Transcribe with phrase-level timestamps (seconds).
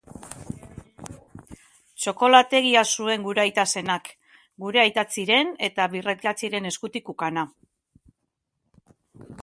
[2.05, 4.09] Txokolategia zuen gure aita zenak,
[4.65, 7.49] gure aitatxiren eta birraitatxiren eskutik ukana.